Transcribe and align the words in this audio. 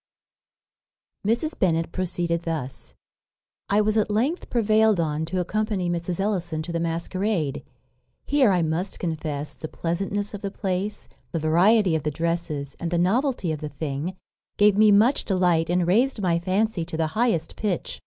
_Mrs. 1.31 1.59
Bennet 1.59 1.91
proceeded 1.91 2.41
thus: 2.41 2.95
"I 3.69 3.81
was 3.81 3.97
at 3.97 4.09
length 4.09 4.49
prevailed 4.49 4.99
on 4.99 5.25
to 5.25 5.39
accompany 5.39 5.91
Mrs. 5.91 6.19
Ellison 6.19 6.63
to 6.63 6.71
the 6.71 6.79
masquerade. 6.79 7.63
Here, 8.25 8.49
I 8.49 8.63
must 8.63 8.99
confess, 8.99 9.53
the 9.55 9.67
pleasantness 9.67 10.33
of 10.33 10.41
the 10.41 10.49
place, 10.49 11.07
the 11.33 11.39
variety 11.39 11.95
of 11.95 12.01
the 12.01 12.09
dresses, 12.09 12.75
and 12.79 12.89
the 12.89 12.97
novelty 12.97 13.51
of 13.51 13.61
the 13.61 13.69
thing, 13.69 14.17
gave 14.57 14.75
me 14.75 14.91
much 14.91 15.23
delight, 15.23 15.69
and 15.69 15.85
raised 15.85 16.19
my 16.19 16.39
fancy 16.39 16.83
to 16.83 16.97
the 16.97 17.07
highest 17.13 17.55
pitch. 17.55 17.99